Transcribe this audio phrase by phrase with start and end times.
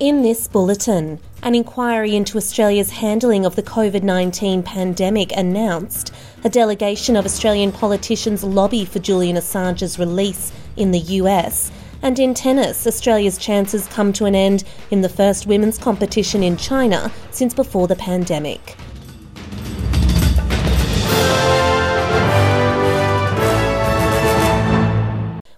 [0.00, 6.48] In this bulletin, an inquiry into Australia's handling of the COVID 19 pandemic announced, a
[6.48, 12.86] delegation of Australian politicians lobby for Julian Assange's release in the US, and in tennis,
[12.86, 17.86] Australia's chances come to an end in the first women's competition in China since before
[17.86, 18.78] the pandemic.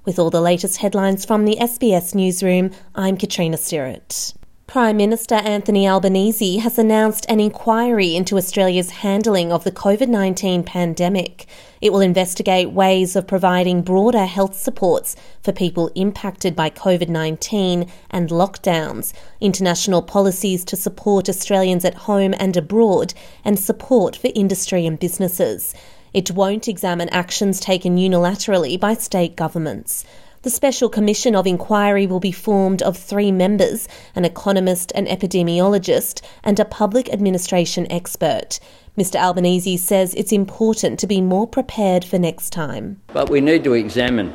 [0.05, 4.35] With all the latest headlines from the SBS newsroom, I'm Katrina Stewart.
[4.67, 10.65] Prime Minister Anthony Albanese has announced an inquiry into Australia's handling of the COVID 19
[10.65, 11.47] pandemic.
[11.81, 17.89] It will investigate ways of providing broader health supports for people impacted by COVID 19
[18.11, 23.15] and lockdowns, international policies to support Australians at home and abroad,
[23.45, 25.77] and support for industry and businesses.
[26.15, 30.05] It won't examine actions taken unilaterally by state governments.
[30.43, 36.21] The Special Commission of Inquiry will be formed of three members an economist, an epidemiologist,
[36.43, 38.61] and a public administration expert.
[38.99, 43.01] Mr Albanese says it's important to be more prepared for next time.
[43.15, 44.31] But we need to examine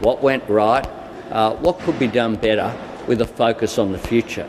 [0.00, 0.86] what went right,
[1.30, 2.74] uh, what could be done better
[3.06, 4.48] with a focus on the future.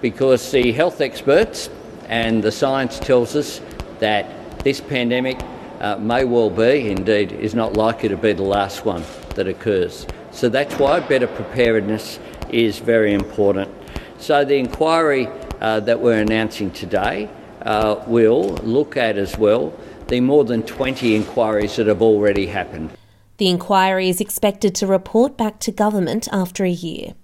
[0.00, 1.70] Because the health experts
[2.08, 3.60] and the science tells us
[4.00, 5.38] that this pandemic
[5.80, 10.06] uh, may well be, indeed, is not likely to be the last one that occurs.
[10.30, 12.18] So that's why better preparedness
[12.50, 13.70] is very important.
[14.18, 15.28] So the inquiry
[15.60, 17.28] uh, that we're announcing today
[17.62, 19.72] uh, will look at as well
[20.08, 22.90] the more than 20 inquiries that have already happened.
[23.38, 27.14] The inquiry is expected to report back to government after a year.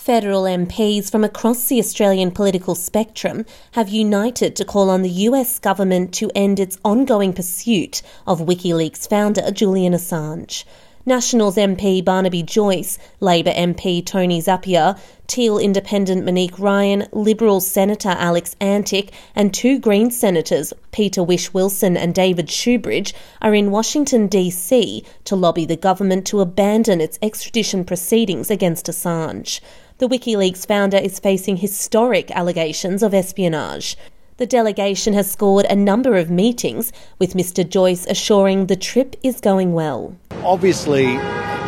[0.00, 5.58] Federal MPs from across the Australian political spectrum have united to call on the US
[5.58, 10.64] government to end its ongoing pursuit of WikiLeaks founder Julian Assange.
[11.04, 18.56] Nationals MP Barnaby Joyce, Labor MP Tony Zappia, Teal Independent Monique Ryan, Liberal Senator Alex
[18.58, 23.12] Antic, and two Green Senators, Peter Whish-Wilson and David Shoebridge,
[23.42, 25.04] are in Washington, D.C.
[25.24, 29.60] to lobby the government to abandon its extradition proceedings against Assange.
[30.00, 33.98] The WikiLeaks founder is facing historic allegations of espionage.
[34.38, 37.68] The delegation has scored a number of meetings, with Mr.
[37.68, 40.16] Joyce assuring the trip is going well.
[40.42, 41.16] Obviously,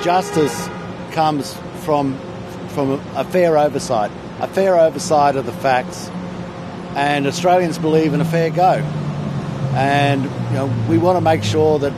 [0.03, 0.67] justice
[1.11, 1.55] comes
[1.85, 2.19] from,
[2.69, 4.11] from a fair oversight,
[4.41, 6.09] a fair oversight of the facts,
[6.97, 8.77] and Australians believe in a fair go.
[9.75, 11.93] And you know, we want to make sure that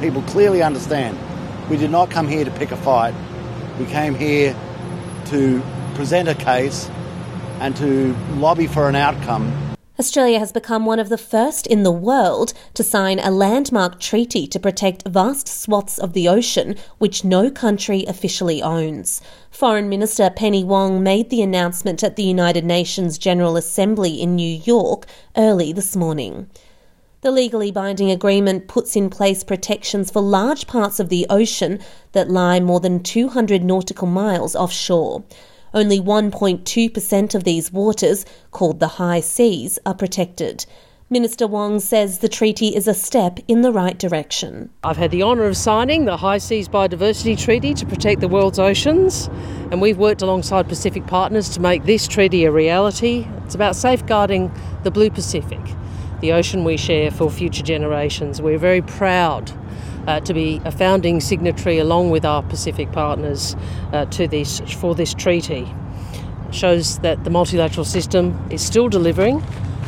[0.00, 1.18] people clearly understand
[1.68, 3.12] we did not come here to pick a fight.
[3.78, 4.56] We came here
[5.26, 5.62] to
[5.94, 6.88] present a case
[7.60, 9.52] and to lobby for an outcome
[9.98, 14.46] Australia has become one of the first in the world to sign a landmark treaty
[14.46, 19.22] to protect vast swaths of the ocean which no country officially owns.
[19.50, 24.60] Foreign Minister Penny Wong made the announcement at the United Nations General Assembly in New
[24.64, 26.50] York early this morning.
[27.22, 31.80] The legally binding agreement puts in place protections for large parts of the ocean
[32.12, 35.24] that lie more than 200 nautical miles offshore.
[35.72, 40.66] Only 1.2% of these waters, called the high seas, are protected.
[41.08, 44.70] Minister Wong says the treaty is a step in the right direction.
[44.84, 48.58] I've had the honour of signing the High Seas Biodiversity Treaty to protect the world's
[48.58, 49.28] oceans,
[49.70, 53.26] and we've worked alongside Pacific partners to make this treaty a reality.
[53.44, 54.52] It's about safeguarding
[54.82, 55.60] the Blue Pacific,
[56.20, 58.40] the ocean we share for future generations.
[58.40, 59.52] We're very proud
[60.06, 63.56] uh, to be a founding signatory along with our Pacific partners
[63.92, 65.66] uh, to this for this treaty.
[66.48, 69.42] It shows that the multilateral system is still delivering,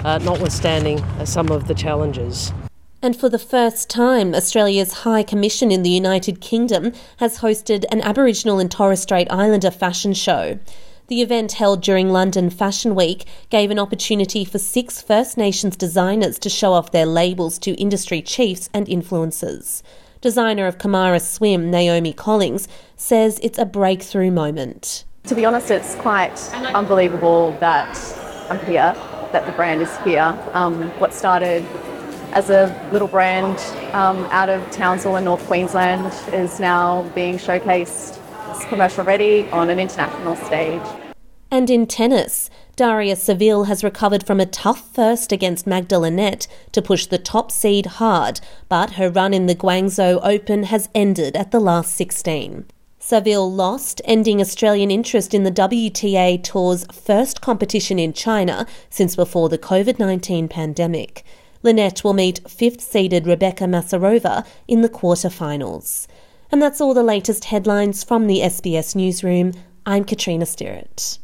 [0.04, 2.52] uh, notwithstanding uh, some of the challenges.
[3.00, 8.00] And for the first time, Australia's High Commission in the United Kingdom has hosted an
[8.00, 10.58] Aboriginal and Torres Strait Islander fashion show.
[11.08, 16.38] The event held during London Fashion Week gave an opportunity for six First Nations designers
[16.40, 19.82] to show off their labels to industry chiefs and influencers.
[20.20, 25.04] Designer of Kamara Swim, Naomi Collings, says it's a breakthrough moment.
[25.28, 26.38] To be honest, it's quite
[26.74, 27.96] unbelievable that
[28.50, 28.92] I'm here,
[29.32, 30.38] that the brand is here.
[30.52, 31.64] Um, what started
[32.32, 33.58] as a little brand
[33.94, 38.17] um, out of Townsville in North Queensland is now being showcased
[38.68, 40.82] commercial ready on an international stage.
[41.50, 46.82] And in tennis, Daria Saville has recovered from a tough first against Magda Linette to
[46.82, 51.50] push the top seed hard, but her run in the Guangzhou Open has ended at
[51.50, 52.66] the last 16.
[52.98, 59.48] Saville lost, ending Australian interest in the WTA Tour's first competition in China since before
[59.48, 61.24] the COVID 19 pandemic.
[61.62, 66.06] Linette will meet fifth seeded Rebeka Masarova in the quarterfinals.
[66.50, 69.52] And that's all the latest headlines from the SBS Newsroom.
[69.84, 71.18] I'm Katrina Stewart.